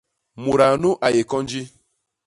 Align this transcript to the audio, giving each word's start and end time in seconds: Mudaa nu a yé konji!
Mudaa 0.43 0.75
nu 0.81 0.89
a 1.05 1.07
yé 1.15 1.21
konji! 1.31 1.61